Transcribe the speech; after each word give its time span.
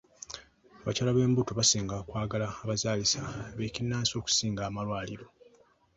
Abakyala 0.81 1.11
b'embuto 1.15 1.51
basinga 1.59 1.95
kwagala 2.07 2.47
abazaalisa 2.63 3.21
ab'ekinnansi 3.53 4.13
okusinga 4.19 4.61
amalwaliro. 4.69 5.25